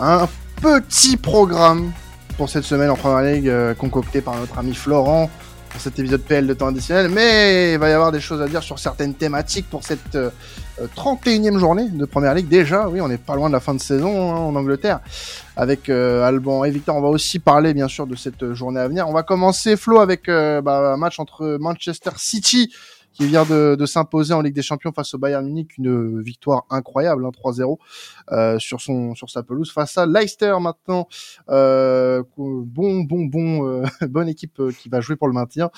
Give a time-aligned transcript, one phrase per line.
[0.00, 0.28] Un
[0.62, 1.92] petit programme
[2.36, 5.28] pour cette semaine en Première Ligue euh, concocté par notre ami Florent
[5.70, 8.46] pour cet épisode PL de temps additionnel, mais il va y avoir des choses à
[8.46, 10.16] dire sur certaines thématiques pour cette
[10.96, 12.46] 31e euh, journée de Première Ligue.
[12.46, 15.00] Déjà, oui, on n'est pas loin de la fin de saison hein, en Angleterre.
[15.56, 18.86] Avec euh, Alban et Victor, on va aussi parler bien sûr de cette journée à
[18.86, 19.08] venir.
[19.08, 22.72] On va commencer, Flo, avec bah, un match entre Manchester City
[23.18, 26.66] qui vient de, de s'imposer en Ligue des Champions face au Bayern Munich, une victoire
[26.70, 27.76] incroyable, hein, 3-0
[28.30, 31.08] euh, sur son sur sa pelouse face à Leicester maintenant.
[31.48, 35.70] Euh, bon bon bon euh, bonne équipe euh, qui va jouer pour le maintien,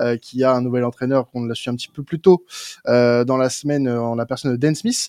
[0.00, 2.46] euh, qui a un nouvel entraîneur qu'on l'a su un petit peu plus tôt
[2.86, 5.08] dans la semaine en la personne de Dan Smith.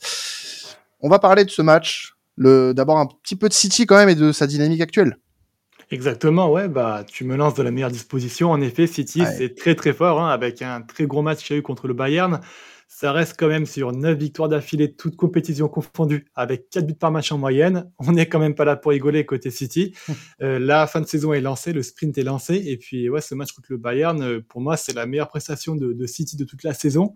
[0.99, 2.16] On va parler de ce match.
[2.38, 5.17] D'abord un petit peu de City quand même et de sa dynamique actuelle.
[5.89, 8.51] Exactement, ouais, bah, tu me lances de la meilleure disposition.
[8.51, 11.57] En effet, City, c'est très très fort, hein, avec un très gros match qu'il y
[11.57, 12.41] a eu contre le Bayern.
[12.89, 17.11] Ça reste quand même sur 9 victoires d'affilée, toutes compétitions confondues, avec 4 buts par
[17.11, 17.91] match en moyenne.
[17.99, 19.94] On n'est quand même pas là pour rigoler côté City.
[20.41, 22.55] euh, la fin de saison est lancée, le sprint est lancé.
[22.55, 25.75] Et puis, ouais, ce match contre le Bayern, euh, pour moi, c'est la meilleure prestation
[25.75, 27.13] de, de City de toute la saison.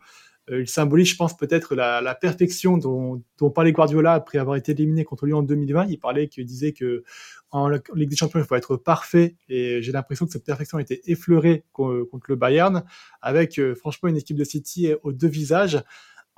[0.50, 4.56] Euh, il symbolise, je pense, peut-être la, la, perfection dont, dont, parlait Guardiola après avoir
[4.56, 5.86] été éliminé contre Lyon en 2020.
[5.88, 7.04] Il parlait, qu'il disait que
[7.52, 9.36] en Ligue des Champions, il faut être parfait.
[9.50, 12.84] Et j'ai l'impression que cette perfection a été effleurée contre le Bayern,
[13.22, 15.84] avec euh, franchement une équipe de City aux deux visages.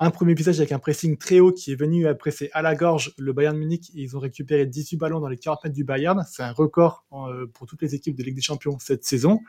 [0.00, 2.74] Un premier visage avec un pressing très haut qui est venu à presser à la
[2.74, 3.92] gorge le Bayern Munich.
[3.94, 6.24] ils ont récupéré 18 ballons dans les 40 mètres du Bayern.
[6.28, 9.40] C'est un record euh, pour toutes les équipes de Ligue des Champions cette saison.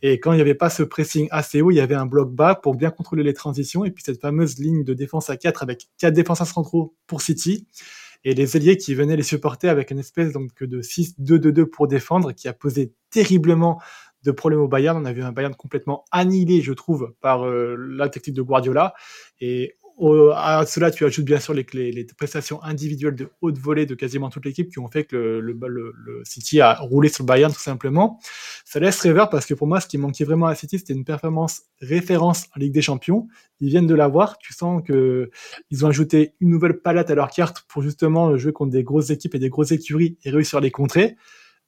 [0.00, 2.34] Et quand il n'y avait pas ce pressing assez haut, il y avait un bloc
[2.34, 3.84] bas pour bien contrôler les transitions.
[3.84, 7.68] Et puis cette fameuse ligne de défense à 4 avec 4 défenseurs centraux pour City.
[8.24, 12.32] Et les ailiers qui venaient les supporter avec une espèce donc de 6-2-2-2 pour défendre,
[12.32, 13.80] qui a posé terriblement
[14.22, 14.96] de problèmes au Bayern.
[15.00, 18.94] On a vu un Bayern complètement annihilé, je trouve, par euh, la technique de Guardiola.
[19.40, 19.76] Et
[20.34, 24.30] à cela, tu ajoutes bien sûr les, les, prestations individuelles de haute volée de quasiment
[24.30, 27.52] toute l'équipe qui ont fait que le, le, le, City a roulé sur le Bayern
[27.52, 28.18] tout simplement.
[28.64, 31.04] Ça laisse rêveur parce que pour moi, ce qui manquait vraiment à City, c'était une
[31.04, 33.28] performance référence en Ligue des Champions.
[33.60, 34.38] Ils viennent de l'avoir.
[34.38, 35.30] Tu sens que
[35.70, 39.10] ils ont ajouté une nouvelle palette à leur carte pour justement jouer contre des grosses
[39.10, 41.16] équipes et des grosses écuries et réussir à les contrer.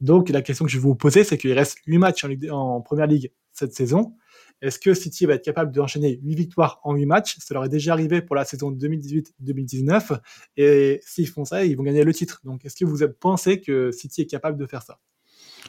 [0.00, 2.50] Donc la question que je vais vous poser, c'est qu'il reste 8 matchs en, Ligue,
[2.50, 4.14] en Première Ligue cette saison.
[4.62, 7.36] Est-ce que City va être capable d'enchaîner 8 victoires en 8 matchs?
[7.38, 10.18] Ça leur est déjà arrivé pour la saison 2018-2019.
[10.56, 12.40] Et s'ils font ça, ils vont gagner le titre.
[12.44, 14.98] Donc, est-ce que vous pensez que City est capable de faire ça?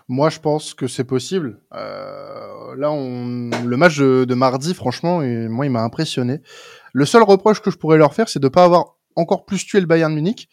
[0.07, 1.59] Moi, je pense que c'est possible.
[1.73, 6.41] Euh, là, le match de, mardi, franchement, et moi, il m'a impressionné.
[6.93, 9.65] Le seul reproche que je pourrais leur faire, c'est de ne pas avoir encore plus
[9.65, 10.49] tué le Bayern Munich.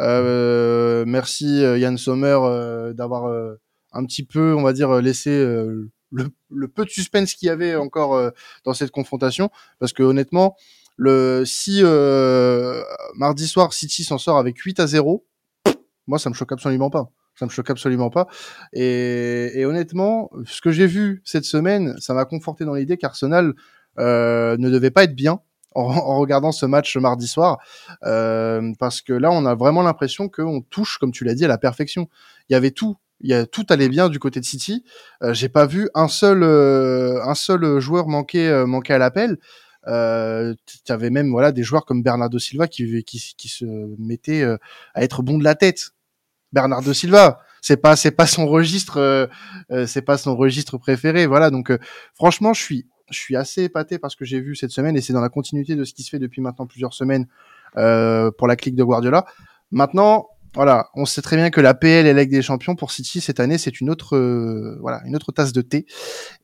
[0.00, 3.54] Euh, merci Yann Sommer euh, d'avoir euh,
[3.92, 5.30] un petit peu, on va dire, laissé
[6.18, 8.30] euh, le, peu de suspense qu'il y avait encore euh,
[8.64, 10.56] dans cette confrontation, parce que honnêtement,
[10.96, 12.82] le si euh,
[13.16, 15.26] mardi soir City s'en sort avec 8 à 0,
[16.06, 17.10] moi ça me choque absolument pas.
[17.36, 18.28] Ça me choque absolument pas.
[18.72, 23.54] Et, et honnêtement, ce que j'ai vu cette semaine, ça m'a conforté dans l'idée qu'Arsenal
[23.98, 25.40] euh, ne devait pas être bien
[25.74, 27.58] en, en, regardant ce match mardi soir,
[28.04, 31.48] euh, parce que là, on a vraiment l'impression qu'on touche, comme tu l'as dit, à
[31.48, 32.08] la perfection.
[32.48, 34.84] Il y avait tout il y a, tout allait bien du côté de City.
[35.22, 39.38] Euh, J'ai pas vu un seul euh, un seul joueur manquer euh, manquer à l'appel.
[39.86, 40.54] Euh,
[40.86, 43.64] tu même voilà des joueurs comme Bernardo Silva qui qui, qui se
[43.98, 44.56] mettaient euh,
[44.94, 45.90] à être bon de la tête.
[46.52, 49.28] Bernardo Silva, c'est pas c'est pas son registre
[49.86, 51.26] c'est pas son registre préféré.
[51.26, 51.72] Voilà donc
[52.14, 55.00] franchement je suis je suis assez épaté par ce que j'ai vu cette semaine et
[55.00, 57.26] c'est dans la continuité de ce qui se fait depuis maintenant plusieurs semaines
[57.74, 59.26] pour la clique de Guardiola.
[59.70, 62.92] Maintenant, voilà, on sait très bien que la PL et la Ligue des Champions pour
[62.92, 65.84] City cette année, c'est une autre, euh, voilà, une autre tasse de thé.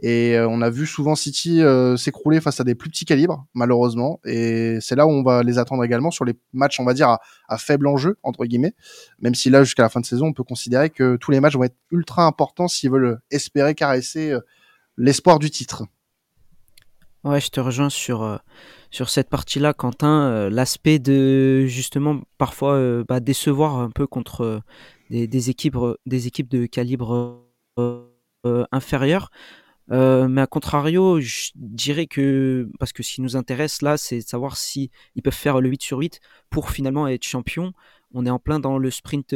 [0.00, 3.47] Et euh, on a vu souvent City euh, s'écrouler face à des plus petits calibres,
[3.54, 4.19] malheureusement.
[4.25, 7.09] Et c'est là où on va les attendre également sur les matchs, on va dire
[7.09, 8.75] à, à faible enjeu entre guillemets.
[9.20, 11.54] Même si là, jusqu'à la fin de saison, on peut considérer que tous les matchs
[11.54, 14.34] vont être ultra importants s'ils veulent espérer caresser
[14.97, 15.84] l'espoir du titre.
[17.25, 18.41] Ouais, je te rejoins sur
[18.91, 24.40] sur cette partie-là, Quentin, euh, l'aspect de justement parfois euh, bah, décevoir un peu contre
[24.43, 24.61] euh,
[25.11, 25.76] des, équipes,
[26.06, 27.44] des équipes de calibre
[28.72, 29.31] inférieur.
[29.88, 34.22] mais à contrario, je dirais que, parce que ce qui nous intéresse là, c'est de
[34.22, 36.20] savoir si ils peuvent faire le 8 sur 8
[36.50, 37.72] pour finalement être champion.
[38.14, 39.34] On est en plein dans le sprint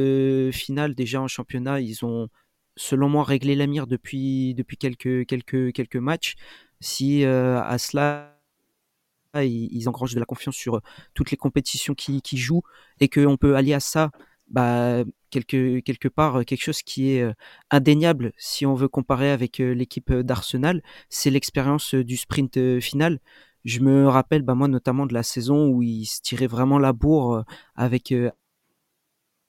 [0.53, 1.81] final déjà en championnat.
[1.81, 2.29] Ils ont,
[2.77, 6.35] selon moi, réglé la mire depuis, quelques matchs.
[6.85, 8.39] Si à cela
[9.35, 10.81] ils, engrangent de la confiance sur
[11.15, 12.63] toutes les compétitions qu'ils qui jouent
[13.01, 14.11] et qu'on peut allier à ça
[14.49, 17.27] bah, quelque, quelque part quelque chose qui est
[17.71, 23.19] indéniable si on veut comparer avec l'équipe d'Arsenal, c'est l'expérience du sprint final.
[23.65, 26.93] Je me rappelle bah, moi notamment de la saison où ils se tiraient vraiment la
[26.93, 27.45] bourre
[27.75, 28.13] avec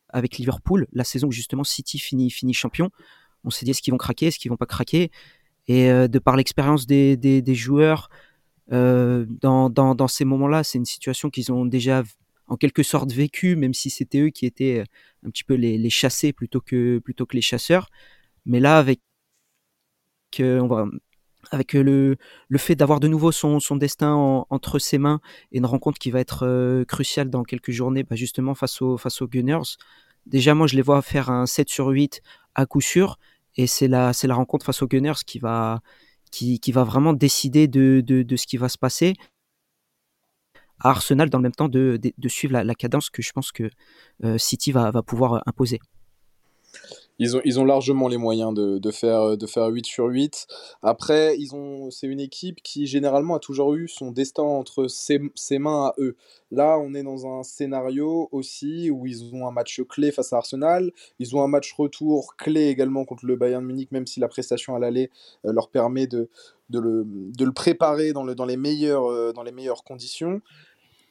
[0.10, 2.90] avec Liverpool, la saison où justement City finit, finit champion.
[3.44, 5.12] On s'est dit est-ce qu'ils vont craquer, est-ce qu'ils vont pas craquer?
[5.68, 8.10] Et de par l'expérience des, des, des, joueurs,
[8.70, 9.26] dans,
[9.70, 12.04] dans, dans, ces moments-là, c'est une situation qu'ils ont déjà
[12.48, 14.84] en quelque sorte vécu, même si c'était eux qui étaient
[15.26, 17.90] un petit peu les, les, chassés plutôt que, plutôt que les chasseurs.
[18.46, 19.02] Mais là, avec,
[20.40, 20.86] on va,
[21.52, 24.14] avec le, le fait d'avoir de nouveau son, son destin
[24.50, 25.20] entre ses mains
[25.52, 29.22] et une rencontre qui va être cruciale dans quelques journées, bah justement face, au, face
[29.22, 29.78] aux Gunners.
[30.26, 32.22] Déjà, moi, je les vois faire un 7 sur 8
[32.56, 33.18] à coup sûr.
[33.56, 35.82] Et c'est la, c'est la rencontre face aux Gunners qui va,
[36.32, 39.14] qui, qui va vraiment décider de, de, de, ce qui va se passer.
[40.80, 43.70] À Arsenal dans le même temps de, de, suivre la, cadence que je pense que
[44.26, 45.80] euh, City va, va pouvoir imposer
[47.20, 50.48] ils ont, ils ont largement les moyens de, de, faire, de faire 8 sur 8.
[50.82, 51.38] Après,
[51.92, 55.94] c'est une équipe qui généralement a toujours eu son destin entre ses, ses, mains à
[55.98, 56.16] eux.
[56.52, 60.38] Là, on est dans un scénario aussi où ils ont un match clé face à
[60.38, 60.92] Arsenal.
[61.20, 64.76] Ils ont un match retour clé également contre le Bayern Munich, même si la prestation
[64.76, 65.10] à l'aller
[65.46, 66.30] euh, leur permet de,
[66.70, 70.42] de, le, de le préparer dans, le, dans, les meilleures, euh, dans les meilleures conditions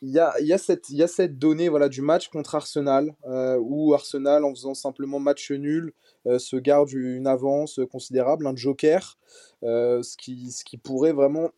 [0.05, 3.17] il y a, y, a cette, y a cette donnée voilà, du match contre Arsenal,
[3.25, 5.95] euh, où Arsenal, en faisant simplement match nul,
[6.27, 9.19] euh, se garde une avance considérable, un joker,
[9.63, 11.53] euh, ce, qui, ce qui pourrait vraiment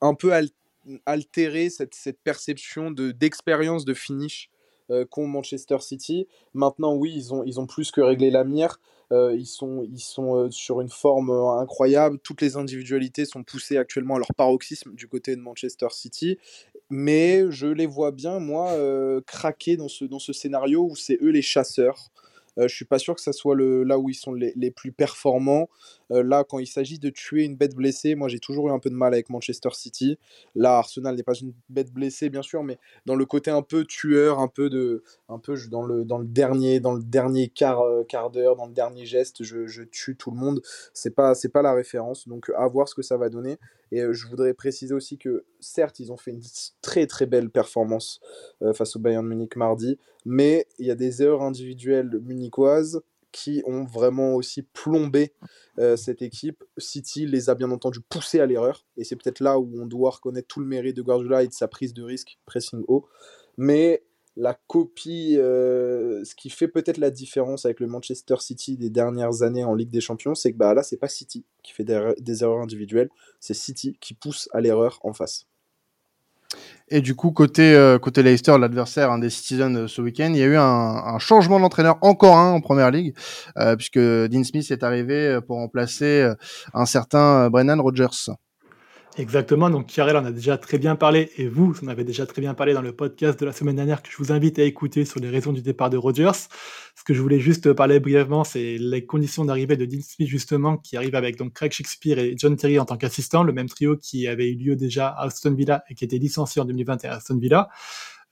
[0.00, 0.32] un peu
[1.06, 4.48] altérer cette, cette perception d'expérience de, finish
[5.10, 6.28] qu'ont Manchester City.
[6.54, 8.78] Maintenant, oui, ils ont, ils ont plus que réglé la mire.
[9.10, 12.20] ils sont, ils sont sur une forme incroyable.
[12.20, 16.38] Toutes les individualités sont poussées actuellement à leur paroxysme du côté de Manchester City
[16.90, 21.18] mais je les vois bien, moi, euh, craquer dans ce, dans ce scénario où c'est
[21.22, 22.10] eux les chasseurs.
[22.58, 24.70] Euh, je suis pas sûr que ça soit le, là où ils sont les, les
[24.70, 25.68] plus performants.
[26.12, 28.78] Euh, là, quand il s'agit de tuer une bête blessée, moi j'ai toujours eu un
[28.78, 30.18] peu de mal avec Manchester City.
[30.54, 33.84] Là, Arsenal n'est pas une bête blessée, bien sûr, mais dans le côté un peu
[33.84, 37.82] tueur, un peu de, un peu dans le, dans le dernier, dans le dernier quart,
[37.82, 40.62] euh, quart d'heure, dans le dernier geste, je, je, tue tout le monde.
[40.92, 42.28] C'est pas, c'est pas la référence.
[42.28, 43.58] Donc à voir ce que ça va donner.
[43.92, 46.42] Et je voudrais préciser aussi que certes, ils ont fait une
[46.82, 48.20] très très belle performance
[48.74, 53.00] face au Bayern Munich mardi, mais il y a des erreurs individuelles munichoises
[53.36, 55.34] qui ont vraiment aussi plombé
[55.78, 56.64] euh, cette équipe.
[56.78, 60.08] City les a bien entendu poussés à l'erreur, et c'est peut-être là où on doit
[60.08, 63.06] reconnaître tout le mérite de Guardiola et de sa prise de risque, pressing haut.
[63.58, 64.04] Mais
[64.36, 69.42] la copie, euh, ce qui fait peut-être la différence avec le Manchester City des dernières
[69.42, 72.14] années en Ligue des Champions, c'est que bah, là, c'est pas City qui fait des,
[72.18, 75.46] des erreurs individuelles, c'est City qui pousse à l'erreur en face.
[76.88, 80.42] Et du coup, côté, euh, Leicester, l'adversaire un des Citizens euh, ce week-end, il y
[80.42, 83.14] a eu un, changement d'entraîneur, encore un en première ligue,
[83.58, 86.30] euh, puisque Dean Smith est arrivé pour remplacer
[86.74, 88.30] un certain Brennan Rodgers.
[89.18, 92.26] Exactement, donc Karel en a déjà très bien parlé, et vous, vous en avez déjà
[92.26, 94.62] très bien parlé dans le podcast de la semaine dernière que je vous invite à
[94.62, 96.38] écouter sur les raisons du départ de Rodgers.
[96.94, 100.76] Ce que je voulais juste parler brièvement, c'est les conditions d'arrivée de Dean Smith, justement,
[100.76, 103.96] qui arrive avec donc Craig Shakespeare et John Terry en tant qu'assistant, le même trio
[103.96, 107.14] qui avait eu lieu déjà à Aston Villa et qui était licencié en 2021 à
[107.14, 107.70] Aston Villa.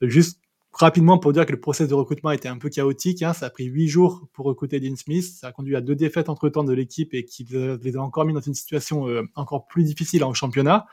[0.02, 0.38] Juste
[0.74, 3.22] rapidement pour dire que le process de recrutement était un peu chaotique.
[3.22, 3.32] Hein.
[3.32, 5.24] Ça a pris huit jours pour recruter Dean Smith.
[5.24, 8.24] Ça a conduit à deux défaites entre temps de l'équipe et qui les a encore
[8.24, 10.86] mis dans une situation euh, encore plus difficile en championnat.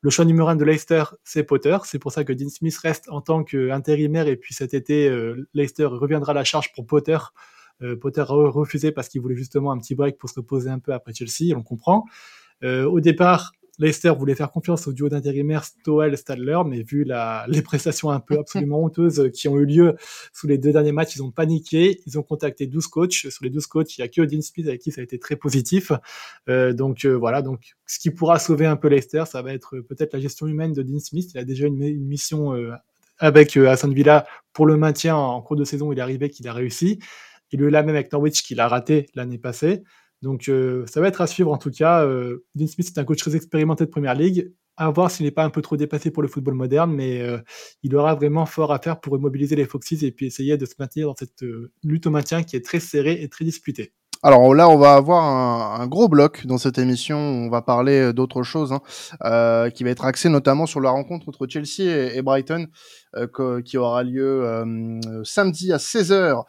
[0.00, 1.76] Le choix numéro un de Leicester, c'est Potter.
[1.84, 5.48] C'est pour ça que Dean Smith reste en tant qu'intérimaire et puis cet été, euh,
[5.54, 7.18] Leicester reviendra à la charge pour Potter.
[7.82, 10.78] Euh, Potter a refusé parce qu'il voulait justement un petit break pour se reposer un
[10.78, 12.04] peu après Chelsea, on comprend.
[12.62, 18.10] au départ, Leicester voulait faire confiance au duo d'intérimaires Stowell-Stadler, mais vu la, les prestations
[18.10, 19.96] un peu absolument honteuses qui ont eu lieu
[20.32, 22.00] sous les deux derniers matchs, ils ont paniqué.
[22.06, 23.12] Ils ont contacté 12 coachs.
[23.12, 25.18] Sur les 12 coachs, il y a que Dean Smith avec qui ça a été
[25.18, 25.92] très positif.
[26.48, 29.80] Euh, donc euh, voilà, donc ce qui pourra sauver un peu Leicester, ça va être
[29.80, 31.30] peut-être la gestion humaine de Dean Smith.
[31.34, 32.72] Il a déjà une, une mission euh,
[33.18, 35.92] avec euh, Aston Villa pour le maintien en cours de saison.
[35.92, 36.98] Il est arrivé qu'il a réussi.
[37.50, 39.82] Il est là même avec Norwich qu'il a raté l'année passée.
[40.22, 42.04] Donc euh, ça va être à suivre en tout cas.
[42.04, 44.52] Euh, Dean Smith est un coach très expérimenté de Première Ligue.
[44.76, 47.38] À voir s'il n'est pas un peu trop dépassé pour le football moderne, mais euh,
[47.82, 50.74] il aura vraiment fort à faire pour immobiliser les Foxes et puis essayer de se
[50.78, 53.92] maintenir dans cette euh, lutte au maintien qui est très serrée et très disputée.
[54.24, 57.18] Alors là, on va avoir un, gros bloc dans cette émission.
[57.18, 58.80] On va parler d'autre chose, hein,
[59.24, 62.66] euh, qui va être axé notamment sur la rencontre entre Chelsea et, et Brighton,
[63.16, 66.42] euh, qui aura lieu euh, samedi à 16h.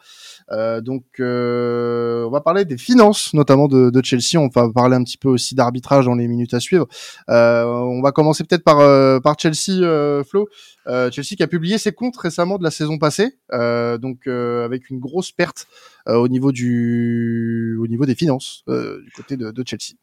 [0.50, 4.36] Euh, donc, euh, on va parler des finances, notamment de, de, Chelsea.
[4.36, 6.86] On va parler un petit peu aussi d'arbitrage dans les minutes à suivre.
[7.28, 8.78] on va commencer peut-être par,
[9.22, 10.48] par Chelsea, Flo.
[10.86, 15.32] Chelsea qui a publié ses comptes récemment de la saison passée, donc avec une grosse
[15.32, 15.66] perte
[16.12, 19.94] au niveau du au niveau des finances du côté de, Chelsea.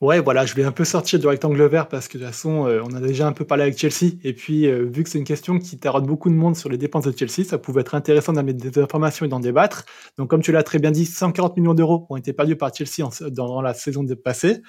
[0.00, 2.66] Ouais, voilà, je vais un peu sortir du rectangle vert parce que de toute façon,
[2.66, 4.12] euh, on a déjà un peu parlé avec Chelsea.
[4.22, 6.76] Et puis, euh, vu que c'est une question qui taraude beaucoup de monde sur les
[6.76, 9.86] dépenses de Chelsea, ça pouvait être intéressant d'amener des informations et d'en débattre.
[10.18, 13.08] Donc, comme tu l'as très bien dit, 140 millions d'euros ont été perdus par Chelsea
[13.30, 14.60] dans la saison passée.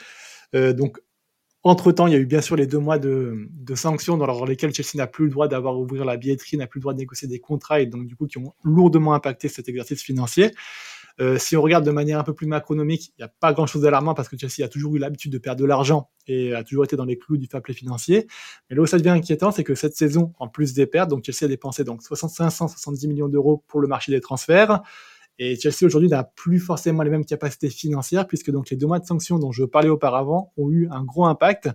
[0.55, 0.99] Euh, donc,
[1.65, 4.91] entre-temps, il y a eu bien sûr les deux mois de, sanctions dans lesquels Chelsea
[4.95, 7.39] n'a plus le droit d'avoir ouvert la billetterie, n'a plus le droit de négocier des
[7.39, 10.51] contrats et donc du coup qui ont lourdement impacté cet exercice financier.
[11.19, 13.81] Euh, si on regarde de manière un peu plus macronomique, il n'y a pas grand-chose
[13.81, 16.83] d'alarmant parce que Chelsea a toujours eu l'habitude de perdre de l'argent et a toujours
[16.83, 18.27] été dans les clous du fair financier.
[18.69, 21.23] Mais là où ça devient inquiétant, c'est que cette saison, en plus des pertes, donc
[21.23, 24.81] Chelsea a dépensé donc 570 millions d'euros pour le marché des transferts.
[25.37, 28.99] Et Chelsea aujourd'hui n'a plus forcément les mêmes capacités financières puisque donc les deux mois
[28.99, 31.69] de sanctions dont je parlais auparavant ont eu un gros impact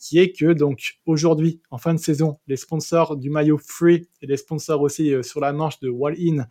[0.00, 4.26] qui est que donc aujourd'hui en fin de saison les sponsors du maillot free et
[4.26, 6.46] les sponsors aussi euh, sur la manche de Wall In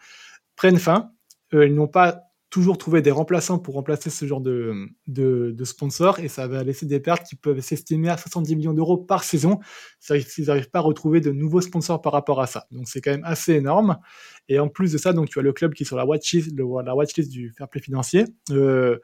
[0.56, 1.12] prennent fin.
[1.54, 5.64] Euh, ils n'ont pas toujours trouver des remplaçants pour remplacer ce genre de, de, de
[5.66, 9.24] sponsors et ça va laisser des pertes qui peuvent s'estimer à 70 millions d'euros par
[9.24, 9.60] saison
[10.00, 12.66] s'ils n'arrivent pas à retrouver de nouveaux sponsors par rapport à ça.
[12.72, 14.00] Donc c'est quand même assez énorme.
[14.48, 16.52] Et en plus de ça, donc tu as le club qui est sur la watchlist,
[16.58, 18.98] la watchlist du fair play financier euh,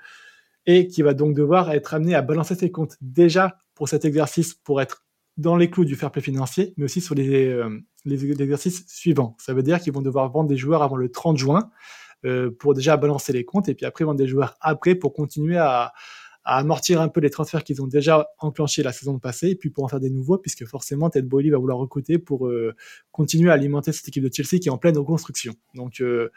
[0.65, 4.55] et qui va donc devoir être amené à balancer ses comptes déjà pour cet exercice
[4.55, 5.05] pour être
[5.37, 7.69] dans les clous du fair play financier, mais aussi sur les, euh,
[8.05, 9.35] les exercices suivants.
[9.39, 11.69] Ça veut dire qu'ils vont devoir vendre des joueurs avant le 30 juin.
[12.25, 15.57] Euh, pour déjà balancer les comptes et puis après vendre des joueurs après pour continuer
[15.57, 15.93] à,
[16.43, 19.83] amortir un peu les transferts qu'ils ont déjà enclenchés la saison passée et puis pour
[19.83, 22.75] en faire des nouveaux puisque forcément Ted Boyle va vouloir recruter pour euh,
[23.11, 25.53] continuer à alimenter cette équipe de Chelsea qui est en pleine reconstruction.
[25.75, 26.29] Donc euh,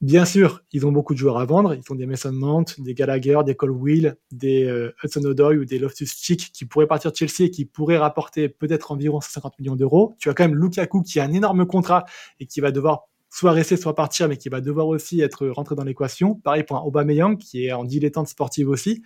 [0.00, 1.74] Bien sûr, ils ont beaucoup de joueurs à vendre.
[1.74, 6.52] Ils ont des Mason Mount, des Gallagher, des Colwill, des Hudson Odoi ou des Loftus-Cheek
[6.52, 10.14] qui pourraient partir de Chelsea et qui pourraient rapporter peut-être environ 150 millions d'euros.
[10.20, 12.04] Tu as quand même Lukaku qui a un énorme contrat
[12.38, 15.74] et qui va devoir soit rester, soit partir, mais qui va devoir aussi être rentré
[15.74, 16.34] dans l'équation.
[16.34, 19.02] Pareil pour un Aubameyang, qui est en dilettante sportive aussi.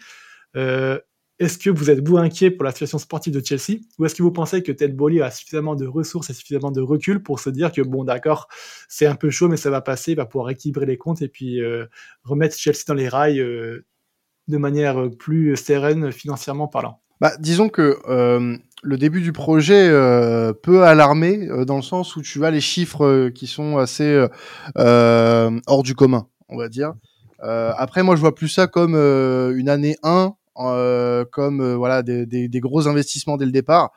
[0.57, 0.99] Euh,
[1.39, 3.81] est-ce que vous êtes vous inquiet pour la situation sportive de Chelsea?
[3.99, 6.81] Ou est-ce que vous pensez que Ted Bolly a suffisamment de ressources et suffisamment de
[6.81, 8.49] recul pour se dire que bon d'accord
[8.89, 11.29] c'est un peu chaud mais ça va passer, il va pouvoir équilibrer les comptes et
[11.29, 11.87] puis euh,
[12.23, 13.85] remettre Chelsea dans les rails euh,
[14.47, 17.01] de manière plus sereine financièrement parlant?
[17.23, 17.99] Bah, disons que
[18.83, 22.61] le début du projet euh, peut alarmer euh, dans le sens où tu as les
[22.61, 24.27] chiffres euh, qui sont assez
[24.77, 26.95] hors du commun, on va dire.
[27.41, 30.35] après, moi, je vois plus ça comme une année 1,
[31.31, 33.93] comme voilà des, des, des, gros investissements dès le départ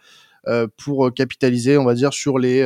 [0.78, 2.62] pour capitaliser, on va dire, sur les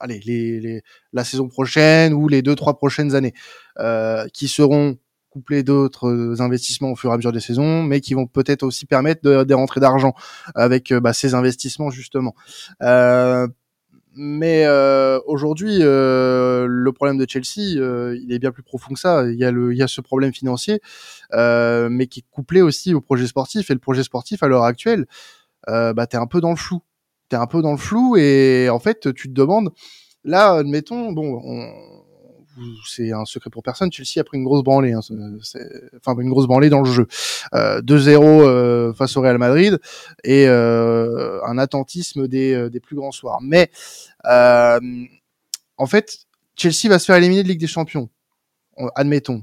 [0.00, 0.82] allez les, les,
[1.12, 3.34] la saison prochaine ou les deux trois prochaines années,
[4.32, 4.96] qui seront
[5.38, 8.64] couplés d'autres euh, investissements au fur et à mesure des saisons, mais qui vont peut-être
[8.64, 10.14] aussi permettre de, des rentrées d'argent
[10.54, 12.34] avec euh, bah, ces investissements justement.
[12.82, 13.46] Euh,
[14.20, 14.66] mais
[15.26, 17.78] aujourd'hui, le problème de Chelsea,
[18.20, 19.24] il est bien plus profond que ça.
[19.30, 20.80] Il y a, le, il ce problème financier,
[21.32, 23.70] mais qui est couplé aussi au projet sportif.
[23.70, 25.06] Et le projet sportif, à l'heure actuelle,
[25.68, 26.82] bah, tu es un peu dans le flou.
[27.30, 29.70] Tu es un peu dans le flou et en fait, tu te demandes,
[30.24, 31.97] là, admettons, bon, on,
[32.86, 36.46] c'est un secret pour personne, Chelsea a pris une grosse branlée, hein, enfin une grosse
[36.46, 37.06] branlée dans le jeu.
[37.54, 39.78] Euh, 2-0 euh, face au Real Madrid
[40.24, 43.40] et euh, un attentisme des, euh, des, plus grands soirs.
[43.42, 43.70] Mais
[44.24, 46.18] en fait,
[46.56, 48.08] Chelsea va se faire éliminer de Ligue des Champions.
[48.94, 49.42] Admettons.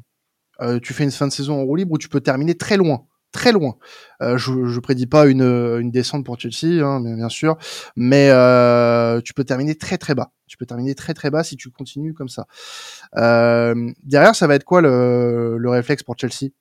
[0.82, 3.06] tu fais une fin de saison en roue libre où tu peux terminer très loin
[3.36, 3.76] très loin.
[4.22, 7.58] Euh, je, je prédis pas une, une descente pour Chelsea, hein, bien sûr,
[7.98, 10.32] mais euh, tu peux terminer très très bas.
[10.48, 12.48] Tu peux terminer très très bas si tu continues comme ça.
[13.18, 16.52] Euh, derrière, ça va être quoi le, le réflexe pour Chelsea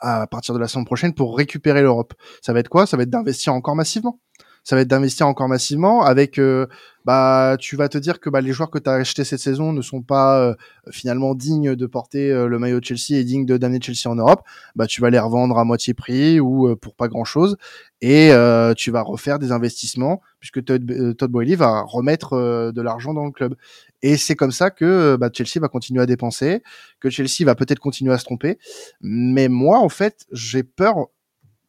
[0.00, 2.14] à partir de la saison prochaine pour récupérer l'Europe?
[2.40, 2.86] Ça va être quoi?
[2.86, 4.18] Ça va être d'investir encore massivement
[4.64, 6.66] ça va être d'investir encore massivement avec euh,
[7.04, 9.72] bah tu vas te dire que bah, les joueurs que tu as achetés cette saison
[9.72, 10.54] ne sont pas euh,
[10.90, 14.16] finalement dignes de porter euh, le maillot de Chelsea et dignes de d'amener Chelsea en
[14.16, 14.42] Europe,
[14.76, 17.56] bah tu vas les revendre à moitié prix ou pour pas grand-chose
[18.02, 18.30] et
[18.76, 23.54] tu vas refaire des investissements puisque Todd, Todd va remettre de l'argent dans le club.
[24.02, 26.62] Et c'est comme ça que bah, Chelsea va continuer à dépenser,
[27.00, 28.58] que Chelsea va peut-être continuer à se tromper.
[29.02, 31.08] Mais moi, en fait, j'ai peur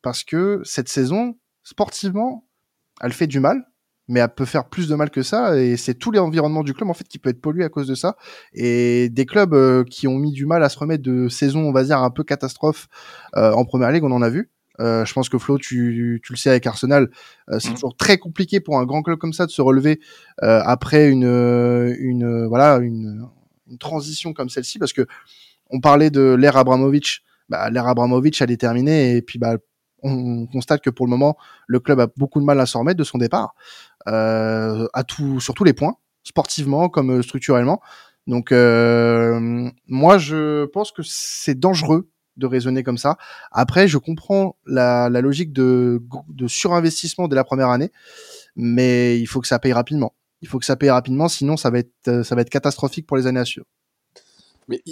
[0.01, 2.45] parce que cette saison, sportivement,
[3.01, 3.65] elle fait du mal,
[4.07, 6.73] mais elle peut faire plus de mal que ça et c'est tous les environnements du
[6.73, 8.17] club en fait qui peut être pollué à cause de ça.
[8.53, 11.71] Et des clubs euh, qui ont mis du mal à se remettre de saison on
[11.71, 12.87] va dire un peu catastrophe
[13.35, 14.49] euh, en première ligue on en a vu.
[14.79, 17.09] Euh, je pense que Flo tu, tu le sais avec Arsenal
[17.59, 17.73] c'est mm.
[17.73, 19.99] toujours très compliqué pour un grand club comme ça de se relever
[20.39, 21.23] après une
[21.99, 23.27] une voilà une,
[23.69, 25.05] une transition comme celle-ci parce que
[25.69, 27.23] on parlait de l'ère Abramovich.
[27.47, 29.57] Bah, l'ère Abramovich elle est terminée et puis bah
[30.03, 32.97] on constate que pour le moment, le club a beaucoup de mal à s'en remettre
[32.97, 33.55] de son départ,
[34.07, 37.81] euh, à tout, sur tous les points, sportivement comme euh, structurellement.
[38.27, 43.17] Donc, euh, moi, je pense que c'est dangereux de raisonner comme ça.
[43.51, 47.91] Après, je comprends la, logique de, de surinvestissement de la première année,
[48.55, 50.13] mais il faut que ça paye rapidement.
[50.41, 53.17] Il faut que ça paye rapidement, sinon ça va être, ça va être catastrophique pour
[53.17, 53.67] les années à suivre.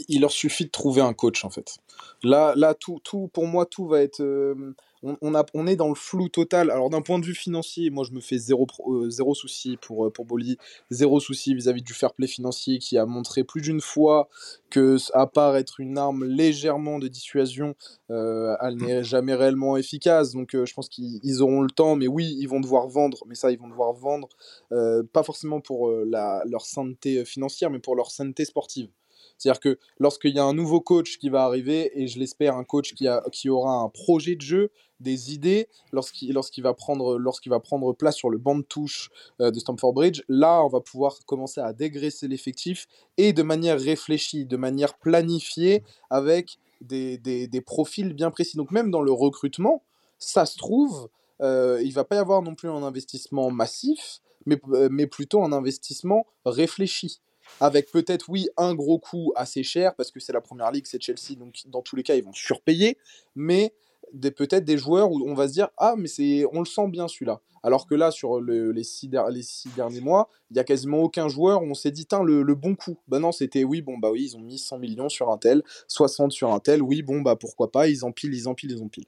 [0.08, 1.78] Il leur suffit de trouver un coach en fait.
[2.24, 4.22] Là, là tout, tout, pour moi, tout va être.
[4.22, 6.72] Euh, on, a, on est dans le flou total.
[6.72, 10.06] Alors d'un point de vue financier, moi je me fais zéro, euh, zéro souci pour,
[10.06, 10.58] euh, pour Bolly,
[10.92, 14.28] zéro souci vis-à-vis du fair play financier qui a montré plus d'une fois
[14.70, 17.76] que, à part être une arme légèrement de dissuasion,
[18.10, 20.34] elle n'est jamais réellement efficace.
[20.34, 23.52] Donc je pense qu'ils auront le temps, mais oui, ils vont devoir vendre, mais ça,
[23.52, 24.28] ils vont devoir vendre,
[24.70, 28.90] pas forcément pour leur sainteté financière, mais pour leur sainteté sportive.
[29.40, 32.64] C'est-à-dire que lorsqu'il y a un nouveau coach qui va arriver, et je l'espère un
[32.64, 34.70] coach qui, a, qui aura un projet de jeu,
[35.00, 37.18] des idées, lorsqu'il va, prendre,
[37.48, 40.82] va prendre place sur le banc de touche euh, de Stamford Bridge, là, on va
[40.82, 47.48] pouvoir commencer à dégraisser l'effectif, et de manière réfléchie, de manière planifiée, avec des, des,
[47.48, 48.58] des profils bien précis.
[48.58, 49.84] Donc même dans le recrutement,
[50.18, 51.10] ça se trouve,
[51.42, 55.44] euh, il va pas y avoir non plus un investissement massif, mais, euh, mais plutôt
[55.44, 57.22] un investissement réfléchi
[57.60, 61.02] avec peut-être, oui, un gros coup assez cher, parce que c'est la première ligue, c'est
[61.02, 62.98] Chelsea, donc dans tous les cas, ils vont surpayer,
[63.36, 63.74] mais
[64.14, 66.88] des, peut-être des joueurs où on va se dire, ah, mais c'est, on le sent
[66.88, 67.42] bien celui-là.
[67.62, 71.66] Alors que là, sur les, six derniers mois, il n'y a quasiment aucun joueur où
[71.66, 72.98] on s'est dit, le, le, bon coup.
[73.08, 75.62] Ben non, c'était, oui, bon, bah oui, ils ont mis 100 millions sur un tel,
[75.88, 79.08] 60 sur un tel, oui, bon, bah pourquoi pas, ils empilent, ils empilent, ils empilent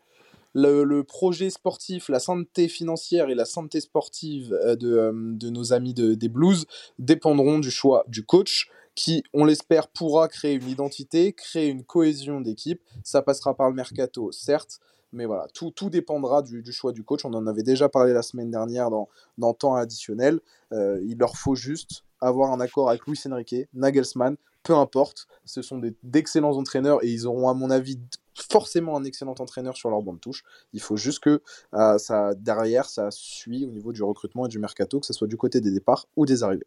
[0.53, 5.73] le, projet sportif, la santé financière et la santé sportive euh, de, euh, de nos
[5.73, 6.65] amis de, des Blues
[6.99, 12.41] dépendront du choix du coach qui, on l'espère, pourra créer une identité, créer une cohésion
[12.41, 12.81] d'équipe.
[13.03, 14.79] Ça passera par le mercato, certes,
[15.13, 17.25] mais voilà, tout, tout dépendra du, du, choix du coach.
[17.25, 20.39] On en avait déjà parlé la semaine dernière dans, dans temps additionnel.
[20.71, 25.27] Euh, il leur faut juste avoir un accord avec Luis Enrique, Nagelsmann, peu importe.
[25.45, 27.99] Ce sont d'excellents entraîneurs et ils auront, à mon avis,
[28.35, 30.43] forcément un excellent entraîneur sur leur bande touche.
[30.73, 31.41] Il faut juste que
[31.73, 35.27] euh, ça, derrière, ça suit au niveau du recrutement et du mercato, que ce soit
[35.27, 36.65] du côté des départs ou des arrivées.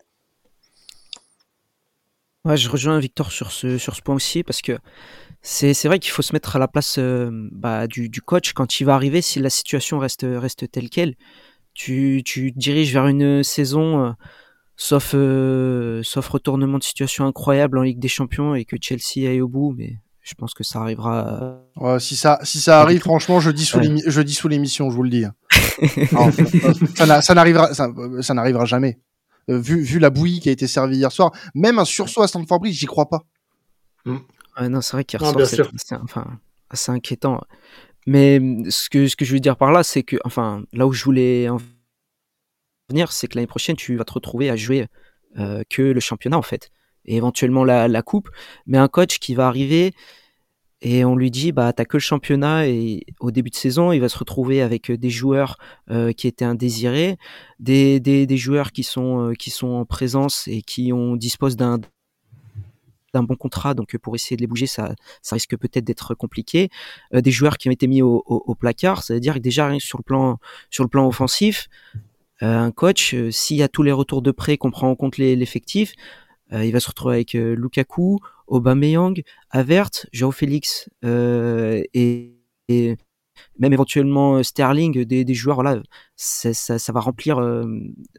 [2.44, 4.78] Ouais, je rejoins Victor sur ce, sur ce point aussi, parce que
[5.40, 8.80] c'est vrai qu'il faut se mettre à la place euh, bah, du, du, coach quand
[8.80, 11.16] il va arriver, si la situation reste, reste telle qu'elle.
[11.72, 14.12] Tu, tu diriges vers une saison, euh,
[14.76, 15.14] sauf,
[16.06, 19.74] sauf retournement de situation incroyable en Ligue des Champions et que Chelsea aille au bout,
[19.76, 21.60] mais je pense que ça arrivera.
[21.76, 23.78] Ouais, si ça, si ça arrive, franchement, je dis sous
[24.26, 25.24] sous l'émission, je vous le dis.
[26.94, 28.98] ça n'arrivera, ça, n'arrivera jamais.
[29.50, 32.28] Euh, vu, vu la bouillie qui a été servie hier soir, même un sursaut à
[32.28, 33.20] Stanford Bridge, j'y crois pas.
[34.06, 34.16] Mm.
[34.70, 37.42] non, c'est vrai qu'il ressort, c'est enfin, assez inquiétant.
[38.06, 40.94] Mais ce que, ce que je veux dire par là, c'est que, enfin, là où
[40.94, 41.58] je voulais en
[42.88, 44.86] venir, c'est que l'année prochaine, tu vas te retrouver à jouer
[45.38, 46.70] euh, que le championnat, en fait
[47.06, 48.30] et éventuellement la, coupe,
[48.66, 49.94] mais un coach qui va arriver
[50.80, 54.00] et on lui dit bah t'as que le championnat et au début de saison il
[54.00, 55.56] va se retrouver avec des joueurs
[55.90, 57.16] euh, qui étaient indésirés,
[57.58, 61.56] des, des, des, joueurs qui sont euh, qui sont en présence et qui ont dispose
[61.56, 61.80] d'un
[63.14, 66.68] d'un bon contrat, donc pour essayer de les bouger, ça, ça risque peut-être d'être compliqué.
[67.14, 70.02] Euh, des joueurs qui ont été mis au, au, placard, c'est-à-dire que déjà sur le
[70.02, 70.38] plan
[70.68, 71.68] sur le plan offensif,
[72.40, 75.92] un coach, s'il y a tous les retours de prêt qu'on prend en compte l'effectif,
[75.92, 82.34] euh, il va se retrouver avec euh, Lukaku, Aubameyang, Avert, Joao Félix euh, et,
[82.68, 82.96] et,
[83.58, 85.56] même éventuellement Sterling, des, des joueurs.
[85.56, 85.82] Voilà,
[86.16, 87.40] ça, ça, va remplir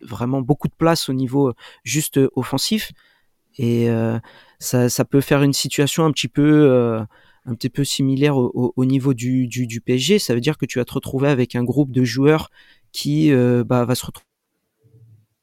[0.02, 2.92] vraiment beaucoup de place au niveau juste offensif
[3.58, 3.88] et
[4.60, 7.00] ça, ça, peut faire une situation un petit peu
[7.46, 10.20] un petit peu similaire au, au, niveau du, du, du, PSG.
[10.20, 12.50] Ça veut dire que tu vas te retrouver avec un groupe de joueurs
[12.92, 14.06] qui bah, va se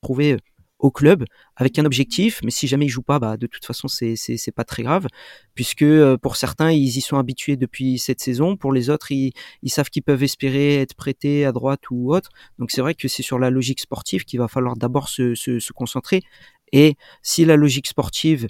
[0.02, 0.36] retrouver
[0.82, 1.24] au club
[1.56, 4.52] avec un objectif, mais si jamais ils jouent pas, bah de toute façon c'est c'est
[4.52, 5.06] pas très grave,
[5.54, 9.32] puisque euh, pour certains ils y sont habitués depuis cette saison, pour les autres ils,
[9.62, 12.30] ils savent qu'ils peuvent espérer être prêtés à droite ou autre.
[12.58, 15.60] Donc c'est vrai que c'est sur la logique sportive qu'il va falloir d'abord se, se,
[15.60, 16.22] se concentrer.
[16.72, 18.48] Et si la logique sportive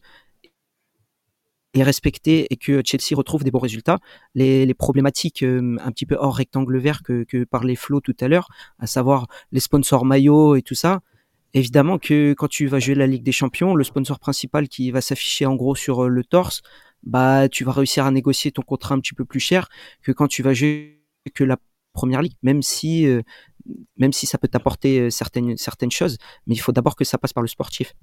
[1.74, 3.98] est respectée et que Chelsea retrouve des bons résultats,
[4.34, 8.16] les, les problématiques euh, un petit peu hors rectangle vert que, que parlait Flo tout
[8.20, 11.00] à l'heure, à savoir les sponsors maillots et tout ça,
[11.54, 15.00] Évidemment que quand tu vas jouer la Ligue des Champions, le sponsor principal qui va
[15.02, 16.62] s'afficher en gros sur euh, le torse,
[17.02, 19.68] bah tu vas réussir à négocier ton contrat un petit peu plus cher
[20.02, 21.02] que quand tu vas jouer
[21.34, 21.58] que la
[21.92, 23.22] première ligue, même si euh,
[23.96, 27.18] même si ça peut t'apporter euh, certaines certaines choses, mais il faut d'abord que ça
[27.18, 27.94] passe par le sportif.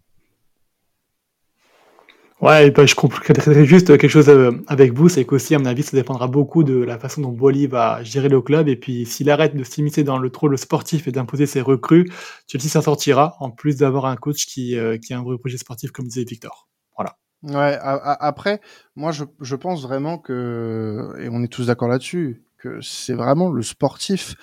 [2.41, 5.84] Ouais, bah, je compléterai juste quelque chose euh, avec vous, c'est qu'aussi, à mon avis,
[5.84, 8.69] ça dépendra beaucoup de la façon dont Bolly va gérer le club.
[8.69, 12.10] Et puis, s'il arrête de s'immiscer dans le troll sportif et d'imposer ses recrues,
[12.47, 15.58] Chelsea s'en sortira, en plus d'avoir un coach qui, euh, qui a un vrai projet
[15.58, 16.69] sportif, comme disait Victor.
[16.95, 17.17] Voilà.
[17.43, 18.62] Ouais, après,
[18.95, 23.49] moi je, je pense vraiment que, et on est tous d'accord là-dessus, que c'est vraiment
[23.52, 24.36] le sportif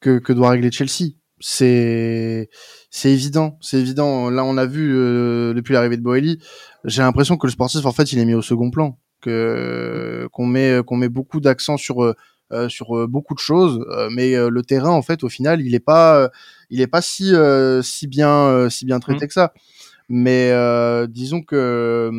[0.00, 1.12] que, que doit régler Chelsea.
[1.40, 2.48] C'est
[2.90, 4.30] c'est évident, c'est évident.
[4.30, 6.38] Là, on a vu euh, depuis l'arrivée de Boeli,
[6.84, 10.46] j'ai l'impression que le sportif, en fait, il est mis au second plan, que qu'on
[10.46, 15.02] met qu'on met beaucoup d'accent sur euh, sur beaucoup de choses, mais le terrain, en
[15.02, 16.30] fait, au final, il est pas
[16.70, 17.32] il est pas si
[17.82, 19.28] si bien si bien traité mmh.
[19.28, 19.52] que ça.
[20.08, 22.10] Mais euh, disons que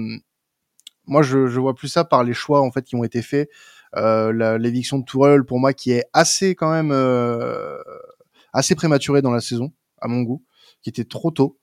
[1.07, 3.49] moi, je, je, vois plus ça par les choix en fait qui ont été faits.
[3.97, 7.79] Euh, L'éviction de Tourelle, pour moi, qui est assez quand même euh,
[8.59, 10.43] assez prématurée dans la saison, à mon goût,
[10.81, 11.57] qui était trop tôt.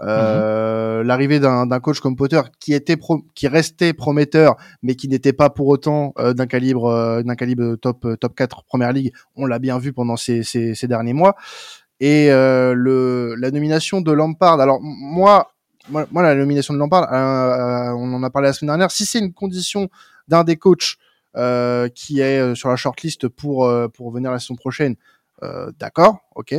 [0.00, 2.96] Euh, mmh L'arrivée d'un coach comme Potter, qui était
[3.34, 7.74] qui restait prometteur, mais qui n'était pas pour autant euh, d'un calibre euh, d'un calibre
[7.74, 11.34] top top 4 première ligue, on l'a bien vu pendant ces, ces, ces derniers mois.
[11.98, 14.60] Et le la nomination de Lampard.
[14.60, 15.52] Alors moi,
[15.88, 18.90] moi, moi, la nomination de Lampard, on en a parlé la semaine dernière.
[18.90, 19.88] Si c'est une condition
[20.28, 20.96] d'un des coachs
[21.94, 24.96] qui est sur la shortlist pour pour venir la saison prochaine,
[25.78, 26.54] d'accord, ok.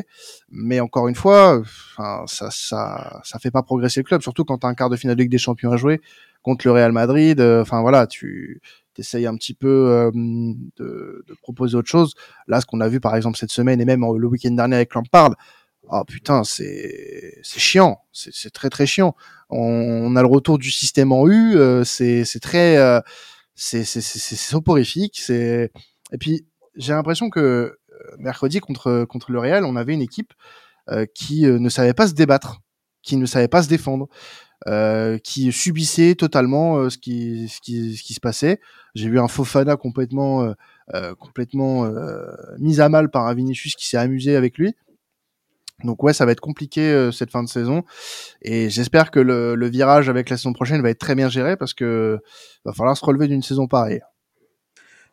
[0.50, 4.60] Mais encore une fois, enfin, ça ça ça fait pas progresser le club, surtout quand
[4.60, 6.02] tu as un quart de finale de Ligue des Champions à jouer
[6.42, 7.40] contre le Real Madrid.
[7.42, 8.62] Enfin voilà, tu
[8.98, 12.14] essayes un petit peu de, de, proposer autre chose.
[12.48, 14.94] Là, ce qu'on a vu par exemple cette semaine et même le week-end dernier avec
[14.94, 15.36] Lampard,
[15.90, 19.16] oh putain, c'est chiant, c'est très très chiant.
[19.50, 23.00] On, a le retour du système en U, euh, c'est très euh,
[23.56, 25.72] c'est soporifique, c'est
[26.12, 27.80] et puis j'ai l'impression que euh,
[28.18, 30.34] mercredi contre contre le Real, on avait une équipe
[31.16, 32.60] qui ne savait pas se débattre,
[33.02, 34.08] qui ne savait pas se défendre.
[35.24, 38.60] qui subissait totalement ce, qui, ce, qui, ce qui se passait.
[38.96, 40.54] J'ai vu un Fofana complètement
[41.20, 41.90] complètement
[42.60, 44.76] mis à mal par un Vinicius qui s'est amusé avec lui.
[45.84, 47.84] Donc ouais, ça va être compliqué euh, cette fin de saison
[48.42, 51.58] et j'espère que le, le, virage avec la saison prochaine va être très bien géré
[51.58, 52.20] parce que
[52.64, 54.02] va falloir se relever d'une saison pareille.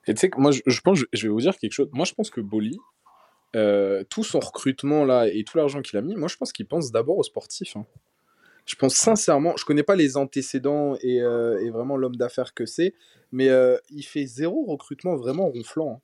[0.07, 1.89] Et tu sais que moi je, pense, je vais vous dire quelque chose.
[1.93, 2.79] Moi je pense que Boli,
[3.57, 6.67] euh, tout son recrutement là et tout l'argent qu'il a mis, moi je pense qu'il
[6.67, 7.77] pense d'abord aux sportifs.
[7.77, 7.87] Hein.
[8.67, 12.95] Je pense sincèrement, je connais pas les antécédents et, euh, vraiment l'homme d'affaires que c'est,
[13.33, 15.95] mais euh, il fait zéro recrutement vraiment ronflant.
[15.97, 16.01] Hein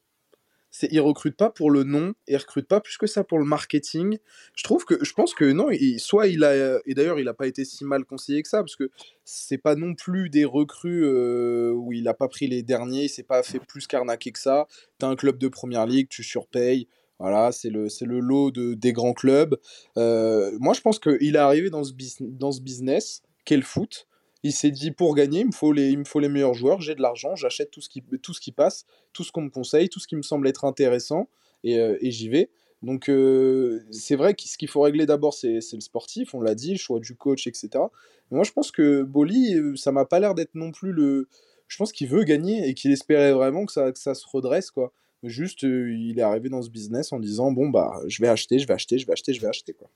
[0.79, 3.47] c'est il recrute pas pour le nom, il recrute pas plus que ça pour le
[3.47, 4.19] marketing.
[4.55, 7.47] Je trouve que je pense que non, soit il a et d'ailleurs il a pas
[7.47, 8.91] été si mal conseillé que ça parce que
[9.25, 13.09] c'est pas non plus des recrues euh, où il a pas pris les derniers, il
[13.09, 14.67] s'est pas fait plus carnaquer que ça.
[14.99, 16.89] T'as un club de première ligue, tu surpayes.
[17.19, 19.57] Voilà, c'est le, c'est le lot de, des grands clubs.
[19.97, 24.07] Euh, moi, je pense qu'il est arrivé dans ce, dans ce business, qu'est le foot,
[24.43, 26.81] il s'est dit pour gagner, il me faut les, il me faut les meilleurs joueurs,
[26.81, 29.51] j'ai de l'argent, j'achète tout, ce qui, tout ce qui passe, tout ce qu'on me
[29.51, 31.29] conseille, tout ce qui me semble être intéressant,
[31.65, 32.51] et, euh, et j'y vais.
[32.83, 36.55] Donc euh, c'est vrai que ce qu'il faut régler d'abord, c'est le sportif, on l'a
[36.55, 37.71] dit, le choix du coach, etc.
[38.31, 41.29] moi je pense que Boli, euh, ça m'a pas l'air d'être non plus le...
[41.69, 44.71] Je pense qu'il veut gagner et qu'il espérait vraiment que ça, que ça se redresse,
[44.71, 44.93] quoi.
[45.23, 48.59] Juste, euh, il est arrivé dans ce business en disant bon bah je vais acheter,
[48.59, 49.89] je vais acheter, je vais acheter, je vais acheter quoi.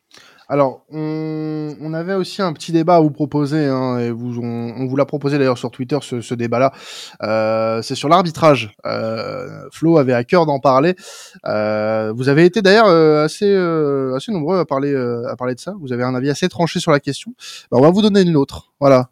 [0.49, 5.05] Alors on, avait aussi un petit débat à vous proposer hein, et on, vous l'a
[5.05, 6.73] proposé d'ailleurs sur Twitter ce, débat-là.
[7.23, 8.75] Euh, c'est sur l'arbitrage.
[8.87, 10.95] Euh, Flo avait à cœur d'en parler.
[11.45, 15.75] Vous avez été d'ailleurs assez assez nombreux à parler à parler de ça.
[15.81, 17.35] Vous avez un avis assez tranché sur la question.
[17.71, 18.73] Bah, on va vous donner une autre.
[18.81, 19.11] Voilà.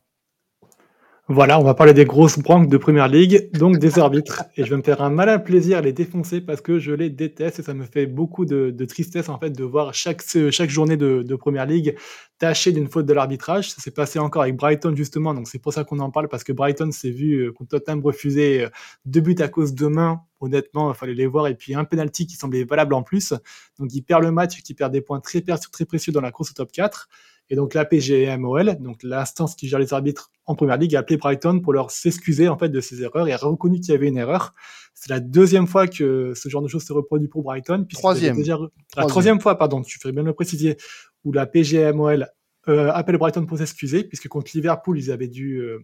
[1.31, 4.45] Voilà, on va parler des grosses branques de première ligue, donc des arbitres.
[4.57, 7.11] Et je vais me faire un malin plaisir à les défoncer parce que je les
[7.11, 10.97] déteste et ça me fait beaucoup de, tristesse en fait de voir chaque, chaque journée
[10.97, 11.97] de, de première ligue
[12.39, 13.71] tachée d'une faute de l'arbitrage.
[13.71, 16.45] Ça s'est passé encore avec Brighton justement, donc c'est pour ça qu'on en parle parce
[16.45, 18.69] que Brighton s'est vu euh, contre Tottenham refuser euh,
[19.05, 20.23] deux buts à cause de main.
[20.41, 23.35] Honnêtement, il fallait les voir et puis un penalty qui semblait valable en plus.
[23.79, 26.53] Donc il perd le match, qui perd des points très, très précieux dans la course
[26.53, 27.07] au top 4.
[27.51, 31.17] Et donc la PGMOL, donc l'instance qui gère les arbitres en première ligue, a appelé
[31.17, 34.09] Brighton pour leur s'excuser en fait de ces erreurs et a reconnu qu'il y avait
[34.09, 34.55] une erreur.
[34.95, 37.87] C'est la deuxième fois que ce genre de choses se reproduit pour Brighton.
[37.93, 38.37] Troisième.
[38.37, 38.59] Déjà...
[38.97, 40.77] La troisième fois, pardon, tu ferais bien le préciser,
[41.25, 42.29] où la PGMOL
[42.69, 45.79] euh, appelle Brighton pour s'excuser, puisque contre Liverpool, ils avaient dû euh,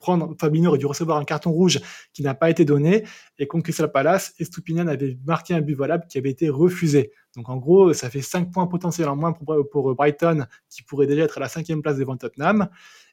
[0.00, 1.80] prendre, Fabinho aurait dû recevoir un carton rouge
[2.12, 3.04] qui n'a pas été donné,
[3.38, 7.12] et contre Crystal Palace, Estupinian avait marqué un but valable qui avait été refusé.
[7.36, 11.22] Donc en gros, ça fait 5 points potentiels en moins pour, Brighton, qui pourrait déjà
[11.22, 12.68] être à la cinquième place devant Tottenham.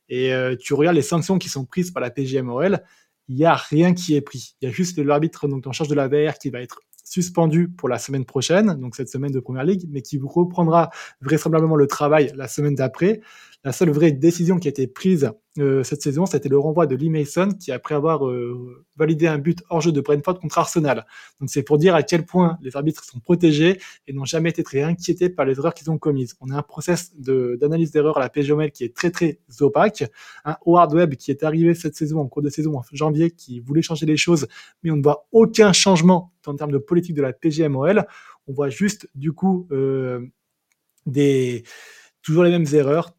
[0.10, 2.82] Et euh, tu regardes les sanctions qui sont prises par la PGMOL,
[3.28, 4.56] il n'y a rien qui est pris.
[4.62, 7.70] Il y a juste l'arbitre donc en charge de la VR qui va être suspendu
[7.70, 10.90] pour la semaine prochaine, donc cette semaine de Première Ligue, mais qui reprendra
[11.22, 13.22] vraisemblablement le travail la semaine d'après.
[13.64, 16.96] La seule vraie décision qui a été prise euh, cette saison, c'était le renvoi de
[16.96, 21.06] Lee Mason qui, après avoir euh, validé un but hors jeu de Brentford contre Arsenal.
[21.40, 24.64] Donc c'est pour dire à quel point les arbitres sont protégés et n'ont jamais été
[24.64, 26.36] très inquiétés par les erreurs qu'ils ont commises.
[26.42, 30.04] On a un process d'analyse d'erreurs à la PGML qui est très très opaque.
[30.46, 33.60] Un Howard Webb qui est arrivé cette saison, en cours de saison, en janvier, qui
[33.60, 34.48] voulait changer les choses,
[34.84, 38.06] mais on ne voit aucun changement en termes de politique de la PGMOL.
[38.48, 40.26] On voit juste du coup euh,
[41.06, 41.64] des
[42.22, 43.16] toujours les mêmes erreurs,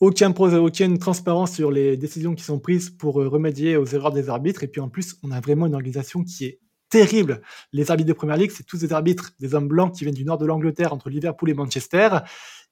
[0.00, 4.28] aucun, aucune transparence sur les décisions qui sont prises pour euh, remédier aux erreurs des
[4.28, 4.64] arbitres.
[4.64, 7.42] Et puis en plus, on a vraiment une organisation qui est terrible.
[7.72, 10.24] Les arbitres de Première Ligue, c'est tous des arbitres, des hommes blancs qui viennent du
[10.24, 12.08] nord de l'Angleterre, entre Liverpool et Manchester.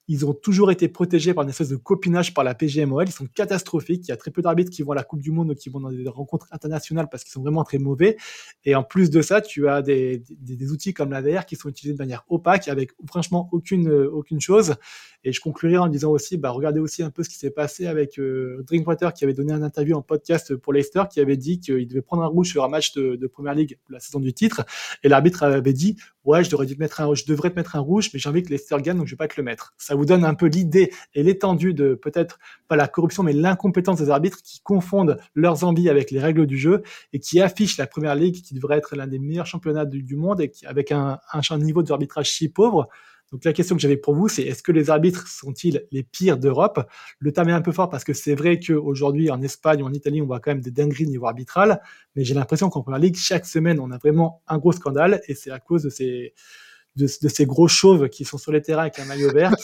[0.09, 3.07] Ils ont toujours été protégés par une espèce de copinage par la PGMOL.
[3.09, 4.09] Ils sont catastrophiques.
[4.09, 5.69] Il y a très peu d'arbitres qui vont à la Coupe du Monde ou qui
[5.69, 8.17] vont dans des rencontres internationales parce qu'ils sont vraiment très mauvais.
[8.65, 11.69] Et en plus de ça, tu as des, des, outils comme la VR qui sont
[11.69, 14.77] utilisés de manière opaque avec franchement aucune, aucune chose.
[15.25, 17.87] Et je conclurai en disant aussi, bah, regardez aussi un peu ce qui s'est passé
[17.87, 21.61] avec euh, Drinkwater qui avait donné un interview en podcast pour Leicester qui avait dit
[21.61, 24.33] qu'il devait prendre un rouge sur un match de, de Première Ligue la saison du
[24.33, 24.65] titre.
[25.03, 28.11] Et l'arbitre avait dit, ouais, je devrais, te mettre un, je devrais mettre un rouge,
[28.13, 29.75] mais j'ai envie que Leicester gagne, donc je vais pas te le mettre.
[29.77, 33.99] Ça vous donne un peu l'idée et l'étendue de peut-être pas la corruption, mais l'incompétence
[33.99, 37.87] des arbitres qui confondent leurs envies avec les règles du jeu et qui affichent la
[37.87, 41.19] première ligue qui devrait être l'un des meilleurs championnats du, monde et qui, avec un,
[41.33, 42.89] un niveau d'arbitrage si pauvre.
[43.33, 46.39] Donc la question que j'avais pour vous, c'est est-ce que les arbitres sont-ils les pires
[46.39, 46.89] d'Europe?
[47.19, 49.93] Le terme est un peu fort parce que c'est vrai qu'aujourd'hui en Espagne ou en
[49.93, 51.81] Italie, on voit quand même des dingueries niveau arbitral,
[52.17, 55.35] mais j'ai l'impression qu'en Première Ligue, chaque semaine, on a vraiment un gros scandale et
[55.35, 56.35] c'est à cause de ces
[56.97, 59.55] de, ces gros chauves qui sont sur les terrains avec un maillot vert,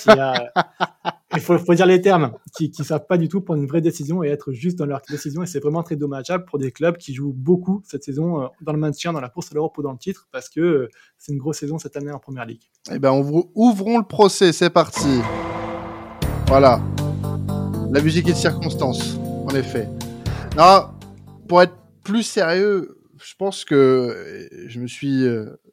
[1.34, 3.80] il faut, faut, dire les termes, qui, qui savent pas du tout prendre une vraie
[3.80, 5.42] décision et être juste dans leur décision.
[5.42, 8.72] Et c'est vraiment très dommageable pour des clubs qui jouent beaucoup cette saison euh, dans
[8.72, 11.32] le maintien, dans la course à l'Europe ou dans le titre, parce que euh, c'est
[11.32, 12.62] une grosse saison cette année en Première Ligue.
[12.90, 15.20] Eh on ouvrons le procès, c'est parti.
[16.46, 16.80] Voilà.
[17.90, 19.88] La musique est de circonstance, en effet.
[20.56, 20.88] Non,
[21.48, 25.24] pour être plus sérieux, je pense que euh, je me suis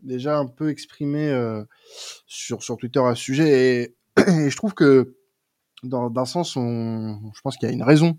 [0.02, 1.32] déjà un peu exprimé
[2.26, 3.95] sur, sur Twitter à ce sujet et,
[4.50, 5.15] je trouve que
[5.84, 8.17] d'un sens, on, je pense qu'il y a une raison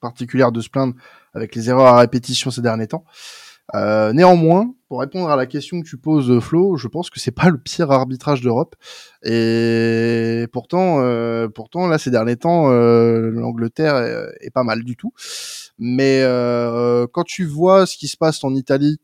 [0.00, 0.94] particulière de se plaindre
[1.34, 3.04] avec les erreurs à répétition ces derniers temps.
[3.74, 7.30] Euh, néanmoins, pour répondre à la question que tu poses, Flo, je pense que c'est
[7.30, 8.74] pas le pire arbitrage d'Europe.
[9.22, 14.96] Et pourtant, euh, pourtant là ces derniers temps, euh, l'Angleterre est, est, pas mal du
[14.96, 15.12] tout.
[15.78, 18.98] Mais euh, quand tu vois ce qui se passe en Italie,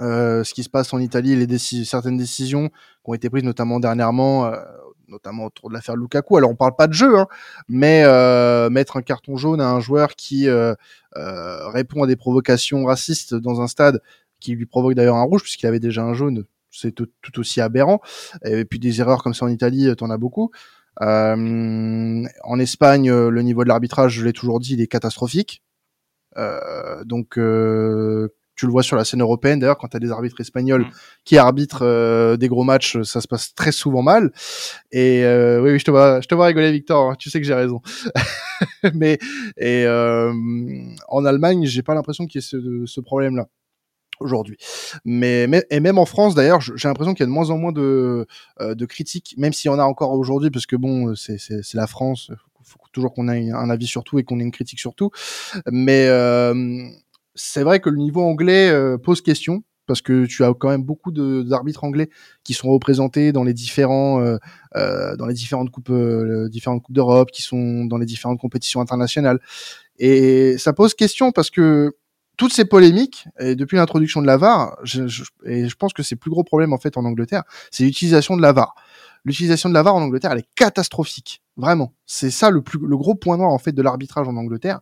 [0.00, 3.80] euh, ce qui se passe en Italie, les certaines décisions qui ont été prises notamment
[3.80, 4.60] dernièrement, euh,
[5.08, 6.36] notamment autour de l'affaire Lukaku.
[6.36, 7.26] Alors on parle pas de jeu, hein,
[7.68, 10.74] mais euh, mettre un carton jaune à un joueur qui euh,
[11.16, 14.02] euh, répond à des provocations racistes dans un stade,
[14.40, 18.00] qui lui provoque d'ailleurs un rouge puisqu'il avait déjà un jaune, c'est tout, aussi aberrant.
[18.44, 20.50] Et puis des erreurs comme ça en Italie, t'en as beaucoup.
[21.00, 25.62] En Espagne, le niveau de l'arbitrage, je l'ai toujours dit, il est catastrophique.
[27.04, 27.38] Donc,
[28.58, 29.60] tu le vois sur la scène européenne.
[29.60, 30.90] D'ailleurs, quand tu as des arbitres espagnols mm.
[31.24, 34.32] qui arbitrent des gros matchs, ça se passe très souvent mal.
[34.92, 35.22] Et
[35.62, 37.10] oui, oui, je te vois, je te vois rigoler, Victor.
[37.10, 37.14] Hein.
[37.18, 37.80] tu sais que j'ai raison.
[38.94, 39.18] Mais
[39.56, 39.86] et
[41.08, 43.48] en Allemagne, j'ai pas l'impression qu'il y ait ce, ce problème-là
[44.20, 44.56] aujourd'hui.
[45.04, 47.58] Mais, mais, et même en France d'ailleurs, j'ai l'impression qu'il y a de moins en
[47.58, 48.26] moins de,
[48.60, 51.38] euh, de critiques, même s'il y en a encore aujourd'hui, parce que bon, c'est
[51.74, 52.30] la France,
[52.64, 55.10] faut toujours qu'on ait un avis sur tout et qu'on ait une critique sur tout.
[55.70, 56.88] Mais euh,
[57.38, 60.82] c'est vrai que le niveau anglais euh, pose question parce que tu as quand même
[60.82, 62.10] beaucoup d'arbitres anglais
[62.44, 64.36] qui sont représentés dans les différents euh,
[64.76, 65.92] euh dans les différentes coupes
[66.50, 69.40] différentes coupes d'Europe qui sont dans les différentes compétitions internationales
[69.98, 71.92] et ça pose question parce que
[72.36, 75.02] toutes ces polémiques, depuis l'introduction de la VAR, je,
[75.44, 78.36] et je pense que c'est le plus gros problème en fait en Angleterre, c'est l'utilisation
[78.36, 78.76] de la VAR.
[79.24, 81.94] L'utilisation de la VAR en Angleterre, elle est catastrophique, vraiment.
[82.06, 84.80] C'est ça le plus, le gros point noir en fait de l'arbitrage en Angleterre,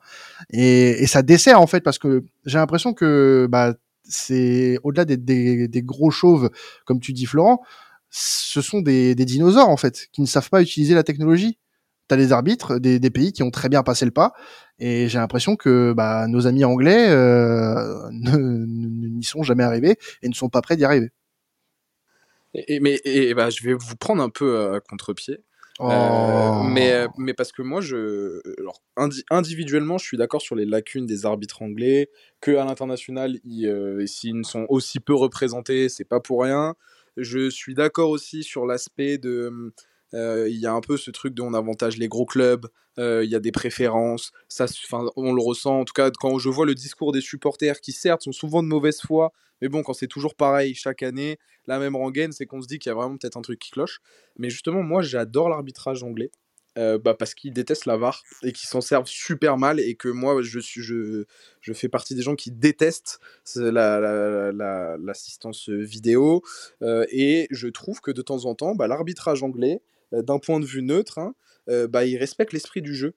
[0.51, 3.75] et, et, ça dessert en fait parce que j'ai l'impression que bah
[4.09, 6.51] c'est au-delà des, des, des, gros chauves,
[6.85, 7.63] comme tu dis Florent,
[8.11, 11.59] ce sont des, des dinosaures en fait qui ne savent pas utiliser la technologie
[12.09, 14.33] t'as des arbitres des, des, pays qui ont très bien passé le pas
[14.79, 20.35] et j'ai l'impression que bah, nos amis anglais euh, n'y sont jamais arrivés et ne
[20.35, 21.11] sont pas prêts d'y arriver.
[22.69, 25.39] Et, mais et, bah, je vais vous prendre un peu à contre-pied.
[25.81, 26.63] Euh, oh.
[26.63, 28.83] mais, mais parce que moi, je, alors,
[29.31, 34.37] individuellement, je suis d'accord sur les lacunes des arbitres anglais, que à l'international, euh, s'ils
[34.37, 36.75] ne sont aussi peu représentés, c'est pas pour rien.
[37.17, 39.73] Je suis d'accord aussi sur l'aspect de euh,
[40.17, 42.67] il y a un peu ce truc de on avantage les gros clubs,
[42.99, 44.67] euh, il y a des préférences, ça,
[45.17, 45.81] on le ressent.
[45.81, 48.69] En tout cas, quand je vois le discours des supporters qui certes sont souvent de
[48.69, 52.63] mauvaise foi, mais bon, quand c'est toujours pareil chaque année, la même rengaine, c'est qu'on
[52.63, 54.01] se dit qu'il y a vraiment peut-être un truc qui cloche.
[54.39, 56.31] Mais justement, moi, j'adore l'arbitrage anglais.
[56.79, 60.09] euh, bah parce qu'ils détestent la VAR et qu'ils s'en servent super mal et que
[60.09, 61.25] moi je suis je,
[61.63, 63.19] je fais partie des gens qui détestent
[63.57, 66.43] l'assistance la, la, vidéo
[66.83, 70.61] euh, et je trouve que de temps en temps bah, l'arbitrage anglais euh, d'un point
[70.61, 71.35] de vue neutre hein,
[71.89, 73.15] bah, il respecte l'esprit du jeu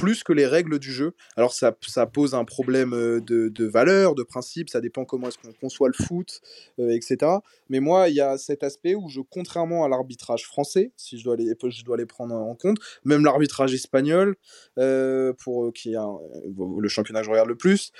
[0.00, 1.14] plus que les règles du jeu.
[1.36, 5.36] Alors ça, ça pose un problème euh, de, valeur, de principe, ça dépend comment est-ce
[5.36, 6.40] qu'on conçoit le foot,
[6.78, 7.30] euh, etc.
[7.68, 11.24] Mais moi, il y a cet aspect où je, contrairement à l'arbitrage français, si je
[11.24, 14.36] dois les, je dois les prendre en compte, même l'arbitrage espagnol,
[14.78, 17.92] euh, pour qui le championnat que je regarde le plus,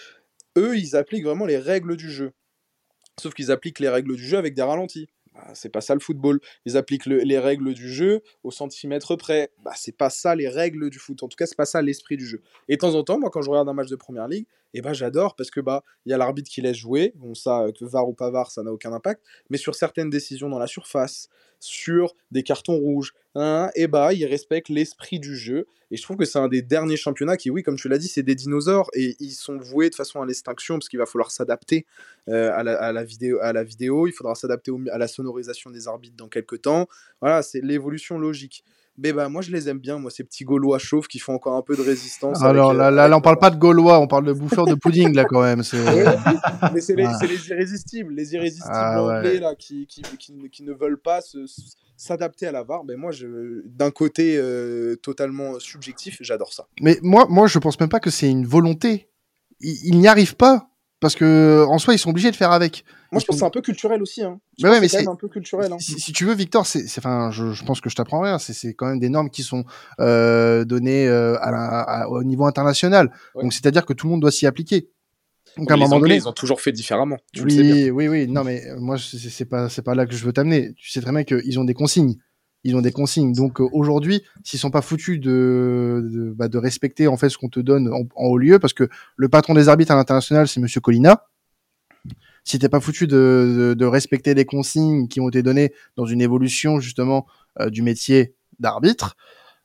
[0.57, 2.33] eux, ils appliquent vraiment les règles du jeu.
[3.21, 5.09] Sauf qu'ils appliquent les règles du jeu avec des ralentis.
[5.33, 6.40] Bah, c'est pas ça le football.
[6.66, 9.51] Ils appliquent les règles du jeu au centimètre près.
[9.64, 11.23] Bah, c'est pas ça les règles du foot.
[11.23, 12.43] En tout cas, c'est pas ça l'esprit du jeu.
[12.69, 14.83] Et de temps en temps, moi, quand je regarde un match de première ligue, et
[14.83, 17.13] bah, j'adore parce que bah il y a l'arbitre qui laisse jouer.
[17.17, 19.23] Bon, ça, que VAR ou pas VAR, ça n'a aucun impact.
[19.51, 21.29] Mais sur certaines décisions dans la surface,
[21.59, 25.67] sur des cartons rouges, hein, et bah il respecte l'esprit du jeu.
[25.91, 28.07] Et je trouve que c'est un des derniers championnats qui, oui, comme tu l'as dit,
[28.09, 31.33] c'est des dinosaures et ils sont voués de façon à l'extinction parce qu'il va falloir
[31.33, 31.85] s'adapter
[32.29, 36.17] euh, à, la, vidéo, à la vidéo, il faudra s'adapter à la sonorisation des arbitres
[36.17, 36.87] dans quelques temps.
[37.21, 38.65] Voilà, c'est l'évolution logique.
[38.98, 41.57] Mais bah, moi, je les aime bien, moi, ces petits Gaulois chauves qui font encore
[41.57, 42.42] un peu de résistance.
[42.42, 44.74] Alors là, euh, là, là, on parle pas de Gaulois, on parle de bouffeurs de
[44.74, 45.62] pudding, là, quand même.
[46.74, 50.03] mais c'est les, les, irrésistibles, les irrésistibles ah, anglais, là, qui, qui,
[50.50, 51.20] qui, ne veulent pas
[51.96, 52.85] s'adapter à la VAR.
[52.85, 53.12] Mais moi,
[53.64, 56.66] d'un côté euh, totalement subjectif, j'adore ça.
[56.81, 59.09] Mais moi, moi, je pense même pas que c'est une volonté.
[59.61, 60.70] Ils, n'y arrivent pas
[61.01, 62.85] parce que en soi ils sont obligés de faire avec.
[63.11, 64.23] Moi je pense que c'est un peu culturel aussi.
[64.23, 64.39] Hein.
[64.63, 65.73] mais ouais, mais c'est un peu culturel.
[65.73, 65.79] Hein.
[65.81, 68.39] Si, tu veux, Victor, c'est, enfin, je, je, pense que je t'apprends rien.
[68.39, 69.65] C'est quand même des normes qui sont
[69.99, 73.11] euh, données euh, à au niveau international.
[73.35, 74.91] Donc c'est-à-dire que tout le monde doit s'y appliquer.
[75.57, 77.17] Donc à un moment donné, ils ont toujours fait différemment.
[77.33, 78.29] Tu oui, oui, oui.
[78.29, 80.75] Non, mais moi c'est pas c'est pas là que je veux t'amener.
[80.77, 82.17] Tu sais très bien qu'ils ont des consignes
[82.64, 83.33] ils ont des consignes.
[83.33, 87.38] Donc euh, aujourd'hui, s'ils sont pas foutus de de, bah, de, respecter en fait ce
[87.38, 90.61] qu'on te donne en, haut lieu, parce que le patron des arbitres à l'international c'est
[90.61, 91.27] Monsieur Colina.
[92.44, 96.23] Si t'es pas foutu de, de, respecter les consignes qui ont été données dans une
[96.23, 97.27] évolution justement
[97.61, 99.16] euh, du métier d'arbitre,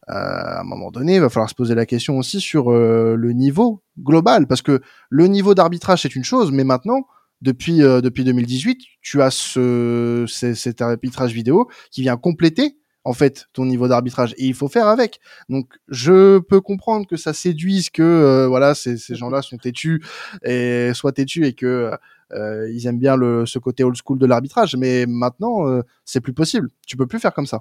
[0.09, 3.31] euh, à un moment donné, il va falloir se poser la question aussi sur le
[3.31, 7.07] niveau global, parce que le niveau d'arbitrage c'est une chose, mais maintenant
[7.41, 13.65] depuis depuis 2018, tu as ce, cet arbitrage vidéo qui vient compléter en fait ton
[13.65, 15.19] niveau d'arbitrage et il faut faire avec.
[15.47, 20.03] Donc je peux comprendre que ça séduise que euh, voilà ces, ces gens-là sont têtus
[20.43, 21.91] et soient têtus et que
[22.33, 26.21] euh, ils aiment bien le ce côté old school de l'arbitrage, mais maintenant euh, c'est
[26.21, 26.69] plus possible.
[26.85, 27.59] Tu peux plus faire comme ça.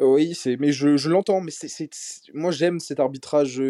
[0.00, 1.90] Oui, c'est mais je, je l'entends, mais c'est
[2.32, 3.60] moi j'aime cet arbitrage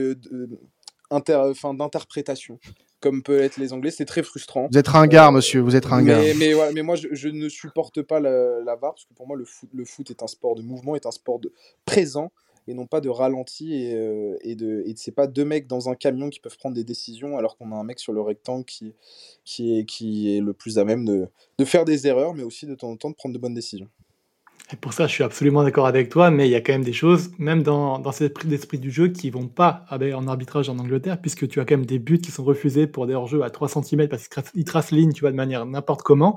[1.10, 2.58] d'interprétation
[3.04, 3.90] comme peut être les Anglais.
[3.90, 4.66] C'est très frustrant.
[4.72, 6.22] Vous êtes ringard, euh, monsieur, vous êtes ringard.
[6.22, 9.36] Mais, mais, mais moi, je, ne supporte pas la, la, VAR, parce que pour moi,
[9.36, 11.52] le foot, le foot est un sport de mouvement, est un sport de
[11.84, 12.32] présent,
[12.66, 13.74] et non pas de ralenti.
[13.74, 16.74] Et, euh, et, de, et c'est pas deux mecs dans un camion qui peuvent prendre
[16.74, 18.94] des décisions, alors qu'on a un mec sur le rectangle qui,
[19.44, 22.64] qui, est, qui est le plus à même de, de faire des erreurs, mais aussi
[22.64, 23.90] de temps en temps de prendre de bonnes décisions.
[24.74, 26.82] Et pour ça, je suis absolument d'accord avec toi, mais il y a quand même
[26.82, 30.76] des choses, même dans, dans cet esprit du jeu, qui vont pas en arbitrage en
[30.80, 33.50] Angleterre, puisque tu as quand même des buts qui sont refusés pour des hors-jeux à
[33.50, 36.36] 3 cm parce qu'ils tracent ligne, tu vois, de manière n'importe comment.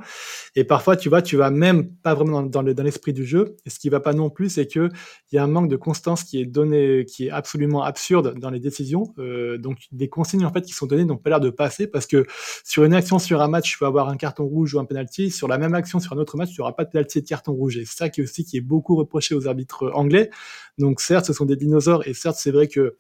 [0.56, 3.56] Et parfois, tu vois, tu vas même pas vraiment dans, dans l'esprit du jeu.
[3.66, 4.90] Et ce qui va pas non plus, c'est que
[5.32, 8.52] il y a un manque de constance qui est donné, qui est absolument absurde dans
[8.52, 9.16] les décisions.
[9.18, 12.06] Euh, donc, des consignes, en fait, qui sont données n'ont pas l'air de passer parce
[12.06, 12.28] que
[12.64, 15.32] sur une action, sur un match, tu vas avoir un carton rouge ou un penalty.
[15.32, 17.54] Sur la même action, sur un autre match, tu auras pas de penalty de carton
[17.54, 17.78] rouge.
[17.78, 20.30] Et ça qui qui est beaucoup reproché aux arbitres anglais.
[20.78, 22.98] Donc certes, ce sont des dinosaures et certes, c'est vrai que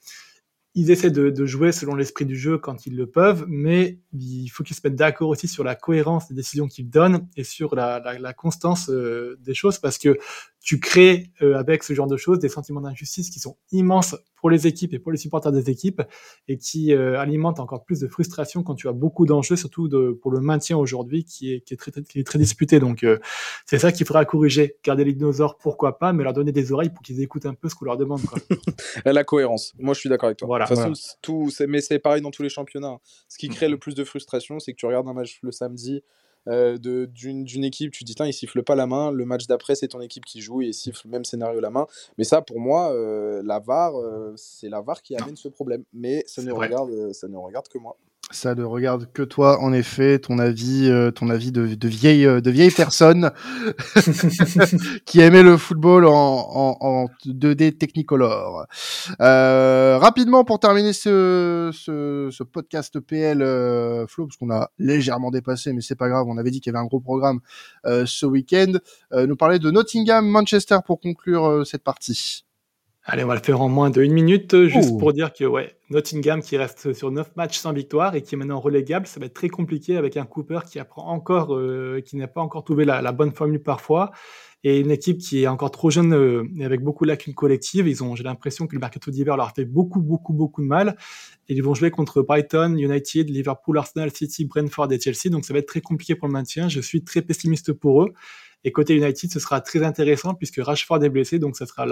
[0.79, 4.63] ils essaient de, jouer selon l'esprit du jeu quand ils le peuvent, mais il faut
[4.63, 8.33] qu'ils se mettent d'accord aussi sur la cohérence des décisions qu'ils donnent et sur la,
[8.37, 10.19] constance euh, des choses, parce que
[10.67, 14.49] tu crées euh, avec ce genre de choses des sentiments d'injustice qui sont immenses pour
[14.49, 16.01] les équipes et pour les supporters des équipes
[16.49, 20.12] et qui euh, alimentent encore plus de frustration quand tu as beaucoup d'enjeux, surtout de,
[20.21, 22.82] pour le maintien aujourd'hui qui est, qui est, très, qui est très disputé.
[22.82, 23.17] Donc euh,
[23.65, 24.75] c'est ça qu'il faudra corriger.
[24.84, 27.69] Garder les dinosaures, pourquoi pas, mais leur donner des oreilles pour qu'ils écoutent un peu
[27.69, 28.23] ce qu'on leur demande.
[28.23, 28.38] Quoi.
[29.06, 29.73] La cohérence.
[29.80, 30.47] Moi, je suis d'accord avec toi.
[30.47, 32.97] Voilà, de toute façon, tout, mais c'est pareil dans tous les championnats.
[33.30, 36.03] Ce qui crée le plus de frustration, c'est que tu regardes un match le samedi
[36.47, 39.75] euh, d'une équipe, tu te dis, tiens, il siffle pas la main, le match d'après,
[39.75, 41.88] c'est ton équipe qui joue et il siffle même scénario la main.
[42.17, 45.83] Mais ça, pour moi, euh, la VAR, euh, c'est la VAR qui amène ce problème.
[45.93, 47.97] Mais ça ne, regarde, ça ne regarde que moi.
[48.29, 52.25] Ça ne regarde que toi, en effet, ton avis, euh, ton avis de, de vieille,
[52.25, 53.31] euh, de vieille personne
[55.05, 58.65] qui aimait le football en, en, en 2D Technicolor.
[59.21, 65.31] Euh, rapidement pour terminer ce, ce, ce podcast PL euh, Flo, parce qu'on a légèrement
[65.31, 66.25] dépassé, mais c'est pas grave.
[66.27, 67.39] On avait dit qu'il y avait un gros programme
[67.85, 68.73] ce week-end.
[69.13, 72.46] nous parler de Nottingham, Manchester pour conclure cette partie.
[73.10, 75.77] Allez, on va le faire en moins de une minute, juste pour dire que ouais,
[75.89, 79.27] Nottingham qui reste sur 9 matchs sans victoire et qui est maintenant relégable, ça va
[79.27, 82.83] être très compliqué avec un Cooper qui apprend encore, euh, qui n'a pas encore trouvé
[82.83, 84.12] la, bonne formule parfois,
[84.65, 87.87] et une équipe qui est encore trop jeune euh, et avec beaucoup de lacunes collectives.
[87.87, 90.67] Ils ont, j'ai l'impression que le mercato d'hiver leur a fait beaucoup, beaucoup, beaucoup de
[90.67, 90.97] mal.
[91.47, 95.53] Et ils vont jouer contre Brighton, United, Liverpool, Arsenal, City, Brentford et Chelsea, donc ça
[95.53, 96.67] va être très compliqué pour le maintien.
[96.67, 98.13] Je suis très pessimiste pour eux.
[98.63, 101.85] Et côté United, ce sera très intéressant puisque Rashford est blessé, donc ça sera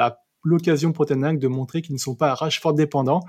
[0.44, 3.22] l'occasion pour Ten de montrer qu'ils ne sont pas Rashford dépendants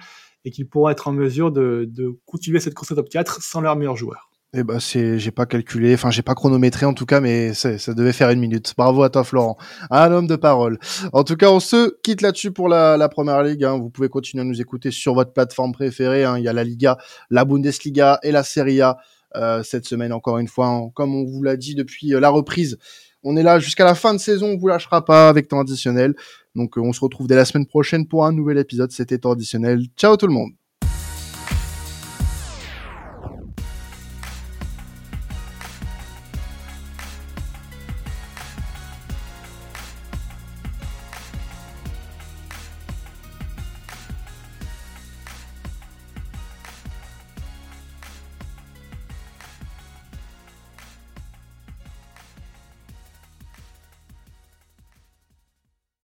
[0.45, 3.61] et qu'ils pourront être en mesure de, de continuer cette course au top 4 sans
[3.61, 4.31] leur meilleur joueur.
[4.59, 7.93] Eh ben c'est, j'ai pas calculé, enfin j'ai pas chronométré en tout cas, mais ça
[7.93, 8.73] devait faire une minute.
[8.79, 9.59] Bravo à toi Florent,
[9.91, 10.79] un homme de parole.
[11.13, 13.65] En tout cas, on se quitte là-dessus pour la, la première ligue.
[13.65, 13.77] Hein.
[13.77, 16.25] Vous pouvez continuer à nous écouter sur votre plateforme préférée.
[16.25, 16.39] Hein.
[16.39, 16.97] Il y a la Liga,
[17.29, 18.97] la Bundesliga et la Serie A
[19.35, 20.69] euh, cette semaine encore une fois.
[20.69, 20.89] Hein.
[20.95, 22.79] Comme on vous l'a dit depuis euh, la reprise,
[23.27, 24.53] on est là jusqu'à la fin de saison.
[24.53, 26.15] On vous lâchera pas avec temps additionnel.
[26.55, 28.93] Donc euh, on se retrouve dès la semaine prochaine pour un nouvel épisode.
[28.93, 29.83] C'était temps additionnel.
[29.97, 30.53] Ciao tout le monde.